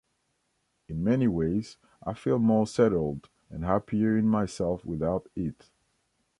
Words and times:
In 0.87 1.03
many 1.03 1.27
ways 1.27 1.77
I 2.03 2.15
feel 2.15 2.39
more 2.39 2.65
settled 2.65 3.29
and 3.51 3.63
happier 3.63 4.17
in 4.17 4.27
myself 4.27 4.83
without 4.83 5.29
it. 5.35 5.69